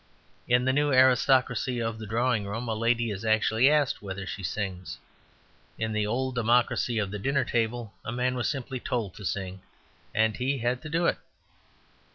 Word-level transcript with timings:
In 0.47 0.65
the 0.65 0.73
new 0.73 0.91
aristocracy 0.91 1.79
of 1.79 1.99
the 1.99 2.07
drawing 2.07 2.47
room 2.47 2.67
a 2.67 2.73
lady 2.73 3.11
is 3.11 3.23
actually 3.23 3.69
asked 3.69 4.01
whether 4.01 4.25
she 4.25 4.41
sings. 4.41 4.97
In 5.77 5.91
the 5.91 6.07
old 6.07 6.33
democracy 6.33 6.97
of 6.97 7.11
the 7.11 7.19
dinner 7.19 7.45
table 7.45 7.93
a 8.03 8.11
man 8.11 8.33
was 8.33 8.49
simply 8.49 8.79
told 8.79 9.13
to 9.13 9.23
sing, 9.23 9.61
and 10.11 10.37
he 10.37 10.57
had 10.57 10.81
to 10.81 10.89
do 10.89 11.05
it. 11.05 11.19